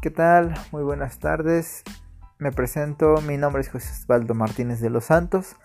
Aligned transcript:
¿Qué 0.00 0.10
tal? 0.10 0.54
Muy 0.70 0.84
buenas 0.84 1.18
tardes. 1.18 1.82
Me 2.38 2.52
presento, 2.52 3.20
mi 3.22 3.36
nombre 3.36 3.62
es 3.62 3.68
José 3.68 3.90
Osvaldo 3.90 4.32
Martínez 4.32 4.80
de 4.80 4.90
los 4.90 5.06
Santos. 5.06 5.56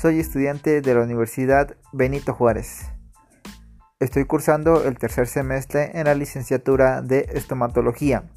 Soy 0.00 0.20
estudiante 0.20 0.80
de 0.80 0.94
la 0.94 1.00
Universidad 1.00 1.74
Benito 1.92 2.34
Juárez. 2.34 2.92
Estoy 3.98 4.26
cursando 4.26 4.84
el 4.84 4.96
tercer 4.96 5.26
semestre 5.26 5.90
en 5.98 6.04
la 6.04 6.14
licenciatura 6.14 7.02
de 7.02 7.28
estomatología. 7.32 8.30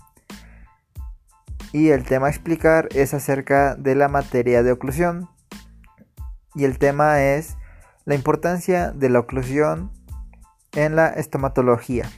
Y 1.72 1.90
el 1.90 2.04
tema 2.04 2.28
a 2.28 2.32
explicar 2.32 2.90
es 2.96 3.14
acerca 3.14 3.76
de 3.76 3.94
la 3.94 4.08
materia 4.08 4.64
de 4.64 4.72
oclusión. 4.72 5.30
Y 6.56 6.64
el 6.64 6.80
tema 6.80 7.22
es 7.22 7.58
la 8.06 8.16
importancia 8.16 8.92
de 8.92 9.10
la 9.10 9.20
oclusión 9.20 9.92
en 10.72 10.96
la 10.96 11.10
estomatología. 11.10 12.10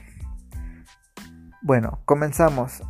Bueno, 1.60 2.00
comenzamos. 2.06 2.82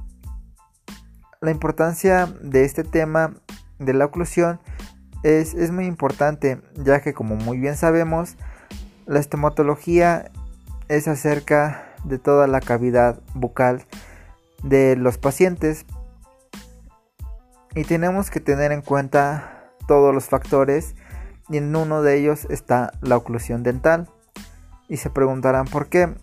La 1.41 1.51
importancia 1.51 2.27
de 2.43 2.65
este 2.65 2.85
tema 2.85 3.35
de 3.79 3.95
la 3.95 4.05
oclusión 4.05 4.61
es, 5.23 5.55
es, 5.55 5.71
muy 5.71 5.87
importante, 5.87 6.61
ya 6.75 7.01
que 7.01 7.15
como 7.15 7.35
muy 7.37 7.59
bien 7.59 7.77
sabemos, 7.77 8.37
la 9.07 9.21
estomatología 9.21 10.30
es 10.89 11.09
acerca 11.09 11.95
de 12.05 12.19
toda 12.19 12.47
la 12.47 12.61
cavidad 12.61 13.21
bucal 13.35 13.87
de 14.63 14.97
los 14.97 15.16
pacientes 15.16 15.87
y 17.75 17.85
tenemos 17.85 18.30
que 18.30 18.41
tener 18.41 18.73
en 18.73 18.83
cuenta 18.83 19.73
todos 19.87 20.15
los 20.15 20.27
factores 20.27 20.95
y 21.49 21.57
en 21.57 21.75
uno 21.75 22.02
de 22.02 22.19
ellos 22.19 22.47
está 22.51 22.93
la 23.01 23.16
oclusión 23.16 23.63
dental. 23.63 24.09
Y 24.88 24.99
se 24.99 25.09
preguntarán 25.09 25.66
por 25.66 25.88
qué. 25.88 26.15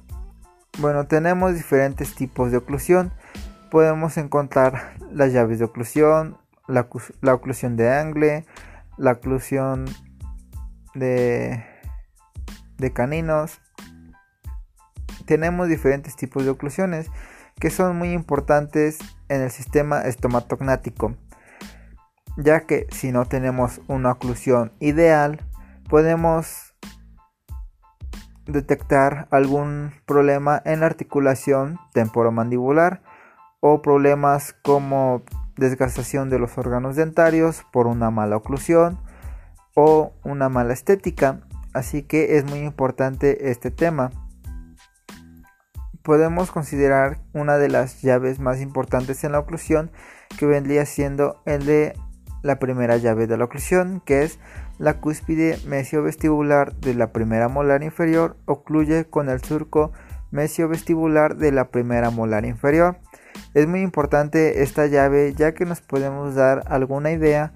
Bueno, 0.79 1.07
tenemos 1.07 1.55
diferentes 1.55 2.13
tipos 2.15 2.51
de 2.51 2.57
oclusión. 2.57 3.13
Podemos 3.69 4.17
encontrar 4.17 4.95
las 5.11 5.33
llaves 5.33 5.59
de 5.59 5.65
oclusión, 5.65 6.37
la, 6.67 6.87
oclusión 7.33 7.75
de 7.75 7.93
angle, 7.93 8.45
la 8.97 9.13
oclusión 9.13 9.85
de, 10.93 11.63
de 12.77 12.93
caninos. 12.93 13.59
Tenemos 15.25 15.67
diferentes 15.67 16.15
tipos 16.15 16.43
de 16.43 16.51
oclusiones 16.51 17.09
que 17.59 17.69
son 17.69 17.97
muy 17.97 18.13
importantes 18.13 18.99
en 19.29 19.41
el 19.41 19.51
sistema 19.51 20.01
estomatognático, 20.01 21.15
ya 22.37 22.61
que 22.61 22.87
si 22.91 23.11
no 23.11 23.25
tenemos 23.25 23.81
una 23.87 24.11
oclusión 24.11 24.71
ideal, 24.79 25.41
podemos 25.89 26.75
detectar 28.45 29.27
algún 29.31 29.91
problema 30.05 30.61
en 30.63 30.79
la 30.79 30.85
articulación 30.85 31.79
temporomandibular 31.93 33.01
o 33.59 33.81
problemas 33.81 34.55
como 34.61 35.23
desgastación 35.55 36.29
de 36.29 36.39
los 36.39 36.57
órganos 36.57 36.95
dentarios 36.95 37.65
por 37.71 37.87
una 37.87 38.11
mala 38.11 38.37
oclusión 38.37 38.99
o 39.75 40.13
una 40.23 40.49
mala 40.49 40.73
estética. 40.73 41.41
Así 41.73 42.03
que 42.03 42.37
es 42.37 42.45
muy 42.45 42.59
importante 42.59 43.51
este 43.51 43.71
tema. 43.71 44.11
Podemos 46.01 46.51
considerar 46.51 47.19
una 47.33 47.57
de 47.57 47.69
las 47.69 48.01
llaves 48.01 48.39
más 48.39 48.61
importantes 48.61 49.23
en 49.23 49.33
la 49.33 49.39
oclusión 49.39 49.91
que 50.39 50.45
vendría 50.45 50.85
siendo 50.85 51.41
el 51.45 51.65
de 51.65 51.93
la 52.43 52.59
primera 52.59 52.97
llave 52.97 53.27
de 53.27 53.37
la 53.37 53.45
oclusión, 53.45 54.01
que 54.05 54.23
es 54.23 54.39
la 54.77 54.99
cúspide 54.99 55.59
mesiovestibular 55.65 56.75
de 56.75 56.93
la 56.93 57.11
primera 57.11 57.49
molar 57.49 57.83
inferior 57.83 58.37
ocluye 58.45 59.05
con 59.05 59.27
el 59.27 59.43
surco 59.43 59.91
mesiovestibular 60.31 61.35
de 61.35 61.51
la 61.51 61.69
primera 61.69 62.09
molar 62.09 62.45
inferior. 62.45 62.99
Es 63.53 63.67
muy 63.67 63.81
importante 63.81 64.63
esta 64.63 64.87
llave 64.87 65.33
ya 65.35 65.53
que 65.53 65.65
nos 65.65 65.81
podemos 65.81 66.35
dar 66.35 66.63
alguna 66.67 67.11
idea 67.11 67.53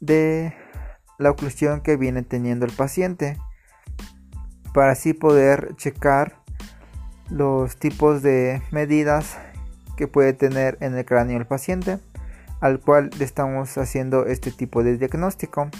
de 0.00 0.54
la 1.18 1.30
oclusión 1.30 1.80
que 1.80 1.96
viene 1.96 2.22
teniendo 2.22 2.66
el 2.66 2.72
paciente 2.72 3.36
para 4.72 4.92
así 4.92 5.14
poder 5.14 5.74
checar 5.76 6.36
los 7.30 7.76
tipos 7.76 8.22
de 8.22 8.62
medidas 8.70 9.36
que 9.96 10.06
puede 10.06 10.32
tener 10.32 10.78
en 10.80 10.96
el 10.96 11.04
cráneo 11.04 11.38
el 11.38 11.46
paciente 11.46 11.98
al 12.60 12.80
cual 12.80 13.10
le 13.18 13.24
estamos 13.24 13.76
haciendo 13.78 14.26
este 14.26 14.50
tipo 14.50 14.82
de 14.82 14.96
diagnóstico. 14.96 15.70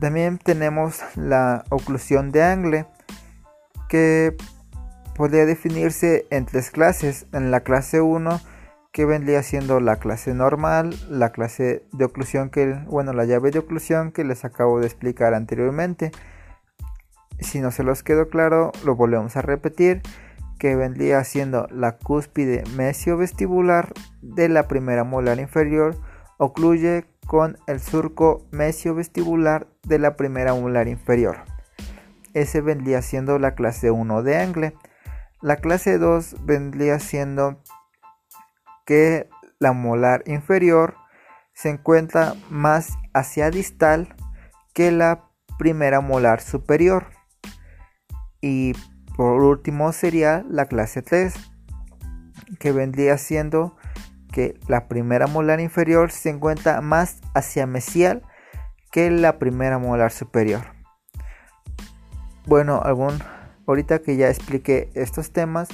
También 0.00 0.38
tenemos 0.38 1.00
la 1.14 1.64
oclusión 1.68 2.32
de 2.32 2.42
angle 2.42 2.86
que 3.88 4.36
podría 5.14 5.46
definirse 5.46 6.26
en 6.30 6.46
tres 6.46 6.70
clases. 6.70 7.26
En 7.32 7.50
la 7.50 7.60
clase 7.60 8.00
1 8.00 8.40
que 8.92 9.06
vendría 9.06 9.42
siendo 9.42 9.80
la 9.80 9.96
clase 9.96 10.34
normal, 10.34 10.94
la 11.08 11.32
clase 11.32 11.82
de 11.92 12.04
oclusión 12.04 12.50
que, 12.50 12.74
bueno, 12.86 13.14
la 13.14 13.24
llave 13.24 13.50
de 13.50 13.58
oclusión 13.58 14.12
que 14.12 14.22
les 14.22 14.44
acabo 14.44 14.80
de 14.80 14.86
explicar 14.86 15.32
anteriormente. 15.32 16.12
Si 17.40 17.60
no 17.60 17.70
se 17.70 17.82
los 17.82 18.02
quedó 18.02 18.28
claro, 18.28 18.70
lo 18.84 18.94
volvemos 18.94 19.34
a 19.36 19.42
repetir, 19.42 20.02
que 20.58 20.76
vendría 20.76 21.24
siendo 21.24 21.66
la 21.70 21.96
cúspide 21.96 22.64
mesiovestibular 22.76 23.94
de 24.20 24.48
la 24.50 24.68
primera 24.68 25.04
molar 25.04 25.40
inferior, 25.40 25.96
ocluye 26.36 27.06
con 27.26 27.56
el 27.66 27.80
surco 27.80 28.46
mesiovestibular 28.50 29.66
de 29.84 29.98
la 29.98 30.16
primera 30.16 30.54
molar 30.54 30.86
inferior. 30.86 31.38
Ese 32.34 32.60
vendría 32.60 33.00
siendo 33.02 33.38
la 33.38 33.54
clase 33.54 33.90
1 33.90 34.22
de 34.22 34.36
angle. 34.36 34.74
La 35.42 35.56
clase 35.56 35.98
2 35.98 36.36
vendría 36.44 37.00
siendo 37.00 37.60
que 38.86 39.28
la 39.58 39.72
molar 39.72 40.22
inferior 40.26 40.94
se 41.52 41.68
encuentra 41.68 42.34
más 42.48 42.92
hacia 43.12 43.50
distal 43.50 44.14
que 44.72 44.92
la 44.92 45.24
primera 45.58 46.00
molar 46.00 46.40
superior. 46.40 47.06
Y 48.40 48.74
por 49.16 49.42
último 49.42 49.92
sería 49.92 50.44
la 50.48 50.66
clase 50.66 51.02
3, 51.02 51.34
que 52.60 52.70
vendría 52.70 53.18
siendo 53.18 53.76
que 54.32 54.60
la 54.68 54.86
primera 54.86 55.26
molar 55.26 55.60
inferior 55.60 56.12
se 56.12 56.30
encuentra 56.30 56.80
más 56.80 57.20
hacia 57.34 57.66
mesial 57.66 58.22
que 58.92 59.10
la 59.10 59.40
primera 59.40 59.78
molar 59.78 60.12
superior. 60.12 60.62
Bueno, 62.46 62.80
algún 62.84 63.22
ahorita 63.66 64.00
que 64.00 64.16
ya 64.16 64.28
expliqué 64.28 64.90
estos 64.94 65.32
temas, 65.32 65.68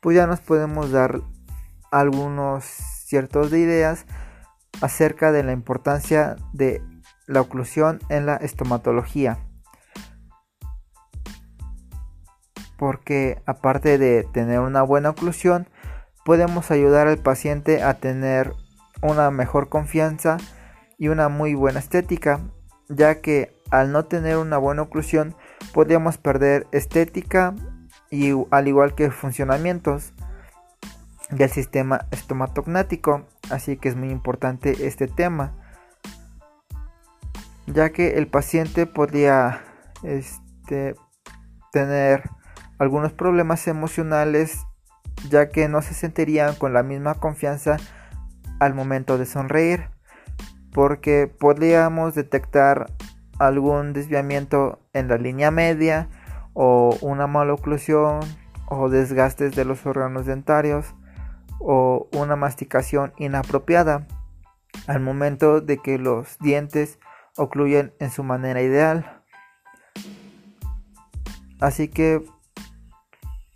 pues 0.00 0.16
ya 0.16 0.26
nos 0.26 0.40
podemos 0.40 0.90
dar 0.90 1.20
algunos 1.90 2.64
ciertos 2.64 3.50
de 3.50 3.60
ideas 3.60 4.06
acerca 4.80 5.32
de 5.32 5.42
la 5.42 5.52
importancia 5.52 6.36
de 6.52 6.82
la 7.26 7.40
oclusión 7.40 8.00
en 8.08 8.26
la 8.26 8.36
estomatología. 8.36 9.38
Porque 12.76 13.40
aparte 13.46 13.98
de 13.98 14.24
tener 14.24 14.60
una 14.60 14.82
buena 14.82 15.10
oclusión, 15.10 15.68
podemos 16.24 16.70
ayudar 16.70 17.06
al 17.06 17.18
paciente 17.18 17.82
a 17.82 17.94
tener 17.94 18.52
una 19.00 19.30
mejor 19.30 19.68
confianza 19.68 20.38
y 20.98 21.08
una 21.08 21.28
muy 21.28 21.54
buena 21.54 21.78
estética, 21.78 22.40
ya 22.88 23.20
que 23.20 23.56
al 23.70 23.92
no 23.92 24.04
tener 24.04 24.36
una 24.36 24.58
buena 24.58 24.82
oclusión 24.82 25.36
podríamos 25.72 26.18
perder 26.18 26.66
estética 26.72 27.54
y 28.10 28.32
al 28.50 28.68
igual 28.68 28.94
que 28.94 29.10
funcionamientos 29.10 30.12
del 31.30 31.50
sistema 31.50 32.06
estomatognático, 32.10 33.26
así 33.50 33.76
que 33.76 33.88
es 33.88 33.96
muy 33.96 34.10
importante 34.10 34.86
este 34.86 35.08
tema, 35.08 35.52
ya 37.66 37.90
que 37.90 38.18
el 38.18 38.26
paciente 38.26 38.86
podría 38.86 39.62
este, 40.02 40.94
tener 41.72 42.22
algunos 42.78 43.12
problemas 43.12 43.66
emocionales 43.66 44.64
ya 45.28 45.48
que 45.48 45.68
no 45.68 45.82
se 45.82 45.94
sentirían 45.94 46.54
con 46.54 46.72
la 46.72 46.82
misma 46.82 47.14
confianza 47.14 47.76
al 48.60 48.74
momento 48.74 49.18
de 49.18 49.26
sonreír, 49.26 49.88
porque 50.72 51.26
podríamos 51.26 52.14
detectar 52.14 52.90
algún 53.38 53.92
desviamiento 53.92 54.80
en 54.92 55.08
la 55.08 55.16
línea 55.16 55.50
media 55.50 56.08
o 56.52 56.96
una 57.00 57.26
mala 57.26 57.54
oclusión 57.54 58.20
o 58.66 58.88
desgastes 58.88 59.54
de 59.54 59.64
los 59.64 59.84
órganos 59.86 60.26
dentarios 60.26 60.94
o 61.60 62.08
una 62.12 62.36
masticación 62.36 63.12
inapropiada 63.16 64.06
al 64.86 65.00
momento 65.00 65.60
de 65.60 65.78
que 65.78 65.98
los 65.98 66.38
dientes 66.38 66.98
ocluyen 67.36 67.92
en 67.98 68.10
su 68.10 68.22
manera 68.22 68.62
ideal. 68.62 69.22
Así 71.60 71.88
que 71.88 72.22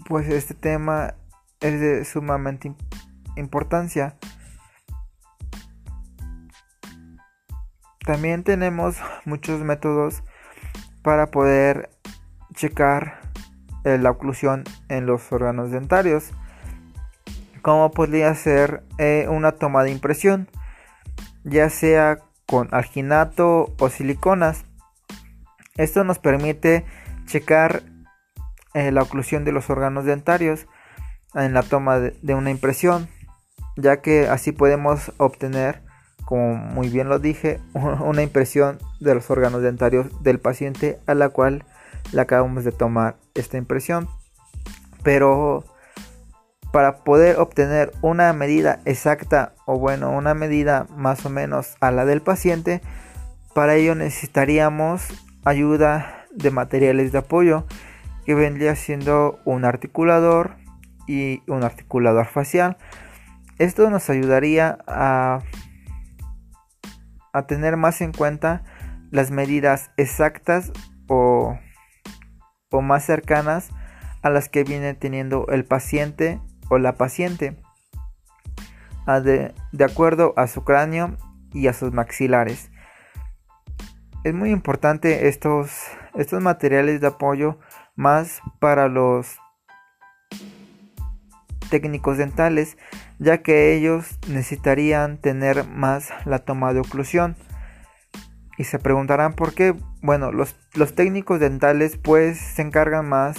pues 0.06 0.28
este 0.28 0.54
tema 0.54 1.14
es 1.60 1.80
de 1.80 2.04
sumamente 2.04 2.74
importancia. 3.36 4.16
También 8.08 8.42
tenemos 8.42 8.96
muchos 9.26 9.60
métodos 9.60 10.22
para 11.02 11.26
poder 11.26 11.90
checar 12.54 13.20
eh, 13.84 13.98
la 13.98 14.10
oclusión 14.10 14.64
en 14.88 15.04
los 15.04 15.30
órganos 15.30 15.70
dentarios, 15.70 16.30
como 17.60 17.90
podría 17.90 18.34
ser 18.34 18.82
eh, 18.96 19.26
una 19.28 19.52
toma 19.52 19.82
de 19.84 19.90
impresión, 19.90 20.48
ya 21.44 21.68
sea 21.68 22.20
con 22.46 22.70
alginato 22.72 23.74
o 23.78 23.90
siliconas. 23.90 24.64
Esto 25.76 26.02
nos 26.02 26.18
permite 26.18 26.86
checar 27.26 27.82
eh, 28.72 28.90
la 28.90 29.02
oclusión 29.02 29.44
de 29.44 29.52
los 29.52 29.68
órganos 29.68 30.06
dentarios 30.06 30.66
en 31.34 31.52
la 31.52 31.62
toma 31.62 31.98
de, 31.98 32.34
una 32.34 32.50
impresión, 32.50 33.06
ya 33.76 34.00
que 34.00 34.28
así 34.28 34.52
podemos 34.52 35.12
obtener, 35.18 35.82
como 36.28 36.56
muy 36.56 36.90
bien 36.90 37.08
lo 37.08 37.18
dije, 37.18 37.58
una 37.72 38.22
impresión 38.22 38.76
de 39.00 39.14
los 39.14 39.30
órganos 39.30 39.62
dentarios 39.62 40.22
del 40.22 40.38
paciente 40.38 40.98
a 41.06 41.14
la 41.14 41.30
cual 41.30 41.64
le 42.12 42.20
acabamos 42.20 42.64
de 42.64 42.72
tomar 42.72 43.16
esta 43.34 43.56
impresión. 43.56 44.10
Pero 45.02 45.64
para 46.70 46.98
poder 46.98 47.38
obtener 47.38 47.92
una 48.02 48.30
medida 48.34 48.80
exacta 48.84 49.54
o 49.64 49.78
bueno, 49.78 50.10
una 50.10 50.34
medida 50.34 50.86
más 50.94 51.24
o 51.24 51.30
menos 51.30 51.76
a 51.80 51.90
la 51.92 52.04
del 52.04 52.20
paciente, 52.20 52.82
para 53.54 53.76
ello 53.76 53.94
necesitaríamos 53.94 55.08
ayuda 55.46 56.26
de 56.30 56.50
materiales 56.50 57.10
de 57.10 57.20
apoyo 57.20 57.64
que 58.26 58.34
vendría 58.34 58.76
siendo 58.76 59.40
un 59.46 59.64
articulador 59.64 60.56
y 61.06 61.40
un 61.46 61.64
articulador 61.64 62.26
facial. 62.26 62.76
Esto 63.58 63.88
nos 63.88 64.10
ayudaría 64.10 64.76
a, 64.86 65.40
a 67.32 67.46
tener 67.46 67.76
más 67.76 68.00
en 68.00 68.12
cuenta 68.12 68.62
las 69.10 69.30
medidas 69.30 69.90
exactas 69.96 70.72
o, 71.08 71.58
o 72.70 72.82
más 72.82 73.04
cercanas 73.04 73.70
a 74.22 74.30
las 74.30 74.48
que 74.48 74.64
viene 74.64 74.94
teniendo 74.94 75.46
el 75.48 75.64
paciente 75.64 76.40
o 76.68 76.78
la 76.78 76.94
paciente, 76.94 77.56
de, 79.06 79.54
de 79.72 79.84
acuerdo 79.84 80.34
a 80.36 80.46
su 80.46 80.64
cráneo 80.64 81.16
y 81.52 81.68
a 81.68 81.72
sus 81.72 81.92
maxilares. 81.92 82.70
Es 84.24 84.34
muy 84.34 84.50
importante 84.50 85.28
estos, 85.28 85.70
estos 86.14 86.42
materiales 86.42 87.00
de 87.00 87.06
apoyo 87.06 87.58
más 87.96 88.42
para 88.60 88.88
los 88.88 89.38
técnicos 91.68 92.18
dentales, 92.18 92.76
ya 93.18 93.42
que 93.42 93.74
ellos 93.74 94.18
necesitarían 94.28 95.18
tener 95.18 95.64
más 95.64 96.08
la 96.24 96.40
toma 96.40 96.72
de 96.72 96.80
oclusión. 96.80 97.36
Y 98.56 98.64
se 98.64 98.78
preguntarán 98.78 99.34
por 99.34 99.54
qué. 99.54 99.74
Bueno, 100.02 100.32
los, 100.32 100.56
los 100.74 100.94
técnicos 100.94 101.40
dentales 101.40 101.96
pues 101.96 102.38
se 102.38 102.62
encargan 102.62 103.08
más 103.08 103.36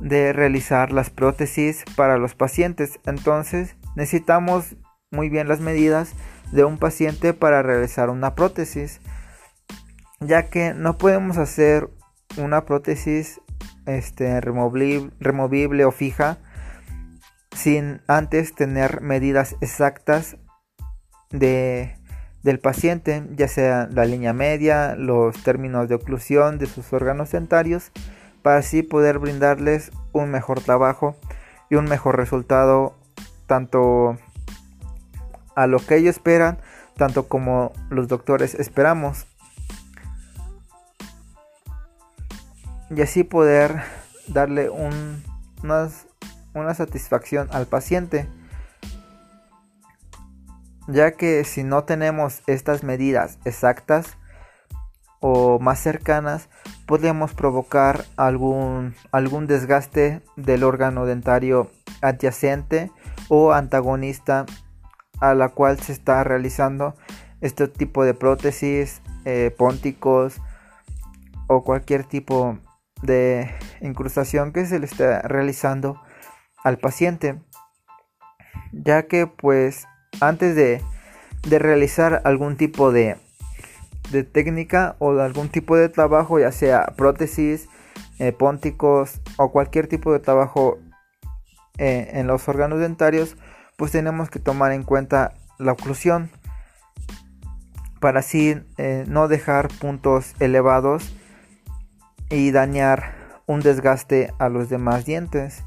de 0.00 0.32
realizar 0.32 0.92
las 0.92 1.10
prótesis 1.10 1.84
para 1.96 2.16
los 2.16 2.34
pacientes. 2.34 2.98
Entonces 3.04 3.76
necesitamos 3.94 4.76
muy 5.10 5.28
bien 5.28 5.48
las 5.48 5.60
medidas 5.60 6.14
de 6.52 6.64
un 6.64 6.78
paciente 6.78 7.34
para 7.34 7.62
realizar 7.62 8.08
una 8.08 8.34
prótesis. 8.34 9.00
Ya 10.20 10.48
que 10.48 10.74
no 10.74 10.98
podemos 10.98 11.36
hacer 11.36 11.90
una 12.36 12.64
prótesis 12.64 13.40
este, 13.86 14.40
removible, 14.40 15.10
removible 15.20 15.84
o 15.84 15.90
fija 15.90 16.38
sin 17.58 18.00
antes 18.06 18.54
tener 18.54 19.00
medidas 19.00 19.56
exactas 19.60 20.36
de, 21.30 21.96
del 22.44 22.60
paciente, 22.60 23.24
ya 23.32 23.48
sea 23.48 23.88
la 23.90 24.04
línea 24.04 24.32
media, 24.32 24.94
los 24.94 25.42
términos 25.42 25.88
de 25.88 25.96
oclusión 25.96 26.58
de 26.58 26.66
sus 26.66 26.92
órganos 26.92 27.32
dentarios 27.32 27.90
para 28.42 28.58
así 28.58 28.82
poder 28.82 29.18
brindarles 29.18 29.90
un 30.12 30.30
mejor 30.30 30.60
trabajo 30.60 31.16
y 31.68 31.74
un 31.74 31.86
mejor 31.86 32.16
resultado 32.16 32.94
tanto 33.46 34.16
a 35.56 35.66
lo 35.66 35.78
que 35.80 35.96
ellos 35.96 36.14
esperan, 36.16 36.58
tanto 36.96 37.26
como 37.26 37.72
los 37.90 38.06
doctores 38.06 38.54
esperamos. 38.54 39.26
Y 42.90 43.02
así 43.02 43.24
poder 43.24 43.82
darle 44.28 44.70
un, 44.70 45.24
una 46.54 46.74
satisfacción 46.74 47.48
al 47.52 47.66
paciente. 47.66 48.28
Ya 50.86 51.12
que 51.12 51.44
si 51.44 51.64
no 51.64 51.84
tenemos 51.84 52.42
estas 52.46 52.82
medidas 52.82 53.38
exactas 53.44 54.16
o 55.20 55.58
más 55.58 55.80
cercanas, 55.80 56.48
podemos 56.86 57.34
provocar 57.34 58.04
algún, 58.16 58.94
algún 59.12 59.46
desgaste 59.46 60.22
del 60.36 60.64
órgano 60.64 61.04
dentario 61.04 61.70
adyacente 62.00 62.90
o 63.28 63.52
antagonista 63.52 64.46
a 65.20 65.34
la 65.34 65.48
cual 65.50 65.78
se 65.80 65.92
está 65.92 66.24
realizando 66.24 66.94
este 67.40 67.68
tipo 67.68 68.04
de 68.04 68.14
prótesis, 68.14 69.02
eh, 69.24 69.54
pónticos 69.56 70.40
o 71.48 71.64
cualquier 71.64 72.04
tipo 72.04 72.58
de 73.02 73.50
incrustación 73.80 74.52
que 74.52 74.66
se 74.66 74.78
le 74.78 74.86
esté 74.86 75.20
realizando 75.22 76.00
al 76.64 76.78
paciente 76.78 77.38
ya 78.72 79.04
que 79.04 79.26
pues 79.26 79.86
antes 80.20 80.54
de, 80.54 80.82
de 81.48 81.58
realizar 81.58 82.22
algún 82.24 82.56
tipo 82.56 82.92
de 82.92 83.16
de 84.10 84.24
técnica 84.24 84.96
o 85.00 85.14
de 85.14 85.22
algún 85.22 85.50
tipo 85.50 85.76
de 85.76 85.90
trabajo, 85.90 86.38
ya 86.38 86.50
sea 86.50 86.94
prótesis, 86.96 87.68
eh, 88.18 88.32
pónticos 88.32 89.20
o 89.36 89.52
cualquier 89.52 89.86
tipo 89.86 90.12
de 90.12 90.18
trabajo 90.18 90.78
eh, 91.76 92.10
en 92.14 92.26
los 92.26 92.48
órganos 92.48 92.80
dentarios, 92.80 93.36
pues 93.76 93.92
tenemos 93.92 94.30
que 94.30 94.38
tomar 94.38 94.72
en 94.72 94.82
cuenta 94.82 95.34
la 95.58 95.72
oclusión 95.72 96.30
para 98.00 98.20
así 98.20 98.62
eh, 98.78 99.04
no 99.08 99.28
dejar 99.28 99.68
puntos 99.68 100.34
elevados 100.40 101.12
y 102.30 102.50
dañar 102.50 103.14
un 103.46 103.60
desgaste 103.60 104.32
a 104.38 104.48
los 104.48 104.68
demás 104.68 105.04
dientes. 105.04 105.64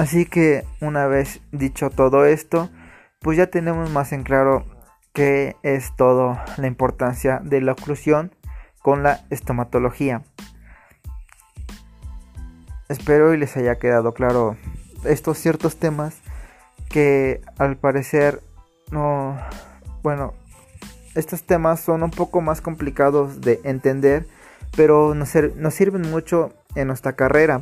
Así 0.00 0.24
que 0.24 0.64
una 0.80 1.06
vez 1.08 1.42
dicho 1.52 1.90
todo 1.90 2.24
esto, 2.24 2.70
pues 3.18 3.36
ya 3.36 3.48
tenemos 3.48 3.90
más 3.90 4.12
en 4.12 4.22
claro 4.22 4.64
que 5.12 5.56
es 5.62 5.94
todo 5.94 6.38
la 6.56 6.66
importancia 6.68 7.42
de 7.44 7.60
la 7.60 7.72
oclusión 7.72 8.34
con 8.80 9.02
la 9.02 9.20
estomatología. 9.28 10.22
Espero 12.88 13.34
y 13.34 13.36
les 13.36 13.58
haya 13.58 13.74
quedado 13.74 14.14
claro 14.14 14.56
estos 15.04 15.36
ciertos 15.36 15.76
temas 15.76 16.16
que 16.88 17.42
al 17.58 17.76
parecer 17.76 18.40
no, 18.90 19.38
bueno, 20.02 20.32
estos 21.14 21.42
temas 21.42 21.78
son 21.78 22.04
un 22.04 22.10
poco 22.10 22.40
más 22.40 22.62
complicados 22.62 23.42
de 23.42 23.60
entender, 23.64 24.26
pero 24.74 25.14
nos, 25.14 25.34
nos 25.56 25.74
sirven 25.74 26.10
mucho 26.10 26.54
en 26.74 26.86
nuestra 26.86 27.12
carrera, 27.12 27.60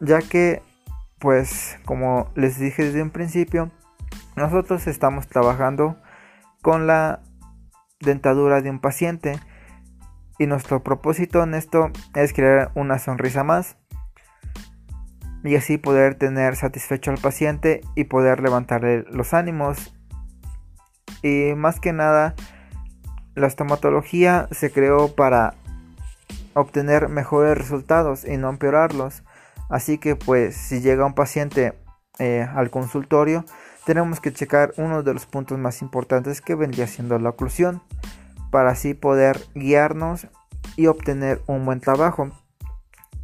ya 0.00 0.20
que, 0.20 0.60
pues, 1.18 1.78
como 1.84 2.30
les 2.34 2.58
dije 2.58 2.84
desde 2.84 3.02
un 3.02 3.10
principio, 3.10 3.70
nosotros 4.36 4.86
estamos 4.86 5.26
trabajando 5.26 5.96
con 6.62 6.86
la 6.86 7.22
dentadura 8.00 8.60
de 8.60 8.70
un 8.70 8.80
paciente 8.80 9.38
y 10.38 10.46
nuestro 10.46 10.82
propósito 10.82 11.42
en 11.42 11.54
esto 11.54 11.90
es 12.14 12.32
crear 12.32 12.70
una 12.74 12.98
sonrisa 12.98 13.44
más 13.44 13.76
y 15.42 15.56
así 15.56 15.78
poder 15.78 16.16
tener 16.16 16.56
satisfecho 16.56 17.10
al 17.10 17.18
paciente 17.18 17.80
y 17.94 18.04
poder 18.04 18.40
levantarle 18.40 19.04
los 19.10 19.32
ánimos. 19.32 19.94
Y 21.22 21.54
más 21.56 21.80
que 21.80 21.92
nada 21.92 22.34
la 23.34 23.46
estomatología 23.46 24.48
se 24.50 24.70
creó 24.70 25.14
para 25.14 25.54
obtener 26.54 27.08
mejores 27.08 27.56
resultados 27.56 28.24
y 28.24 28.36
no 28.36 28.48
empeorarlos 28.48 29.22
así 29.68 29.98
que 29.98 30.16
pues 30.16 30.56
si 30.56 30.80
llega 30.80 31.06
un 31.06 31.14
paciente 31.14 31.74
eh, 32.18 32.46
al 32.54 32.70
consultorio 32.70 33.44
tenemos 33.84 34.20
que 34.20 34.32
checar 34.32 34.72
uno 34.78 35.02
de 35.02 35.14
los 35.14 35.26
puntos 35.26 35.58
más 35.58 35.82
importantes 35.82 36.40
que 36.40 36.54
vendría 36.54 36.86
siendo 36.86 37.18
la 37.18 37.30
oclusión 37.30 37.82
para 38.50 38.70
así 38.70 38.94
poder 38.94 39.38
guiarnos 39.54 40.26
y 40.76 40.86
obtener 40.86 41.40
un 41.46 41.64
buen 41.64 41.80
trabajo 41.80 42.30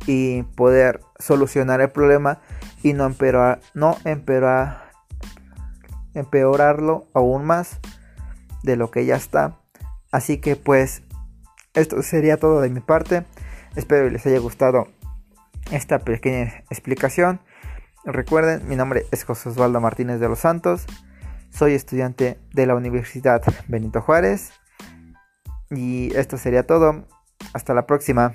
y 0.06 0.42
poder 0.42 1.00
solucionar 1.18 1.80
el 1.80 1.90
problema 1.90 2.40
y 2.82 2.92
no 2.92 3.06
empeorar, 3.06 3.60
no 3.74 3.96
empeorar, 4.04 4.90
empeorarlo 6.14 7.06
aún 7.14 7.44
más 7.44 7.78
de 8.62 8.76
lo 8.76 8.90
que 8.90 9.06
ya 9.06 9.16
está. 9.16 9.58
Así 10.10 10.38
que 10.38 10.56
pues 10.56 11.02
esto 11.74 12.02
sería 12.02 12.36
todo 12.36 12.60
de 12.60 12.70
mi 12.70 12.80
parte. 12.80 13.24
Espero 13.76 14.06
que 14.06 14.12
les 14.12 14.26
haya 14.26 14.38
gustado 14.38 14.88
esta 15.72 15.98
pequeña 15.98 16.64
explicación. 16.70 17.40
Recuerden, 18.04 18.68
mi 18.68 18.76
nombre 18.76 19.06
es 19.10 19.24
José 19.24 19.48
Osvaldo 19.48 19.80
Martínez 19.80 20.20
de 20.20 20.28
los 20.28 20.40
Santos. 20.40 20.86
Soy 21.50 21.74
estudiante 21.74 22.38
de 22.52 22.66
la 22.66 22.74
Universidad 22.74 23.42
Benito 23.68 24.00
Juárez. 24.00 24.52
Y 25.70 26.14
esto 26.16 26.36
sería 26.36 26.66
todo. 26.66 27.06
Hasta 27.54 27.74
la 27.74 27.86
próxima. 27.86 28.34